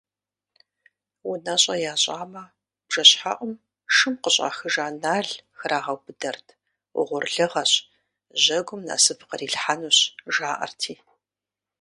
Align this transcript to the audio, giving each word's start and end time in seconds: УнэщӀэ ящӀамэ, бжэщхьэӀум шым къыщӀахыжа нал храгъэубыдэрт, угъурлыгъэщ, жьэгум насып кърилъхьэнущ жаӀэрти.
УнэщӀэ 1.29 1.75
ящӀамэ, 1.91 2.43
бжэщхьэӀум 2.87 3.53
шым 3.95 4.13
къыщӀахыжа 4.23 4.85
нал 5.01 5.27
храгъэубыдэрт, 5.59 6.47
угъурлыгъэщ, 6.99 7.71
жьэгум 8.41 8.81
насып 8.87 9.19
кърилъхьэнущ 9.29 9.97
жаӀэрти. 10.33 10.93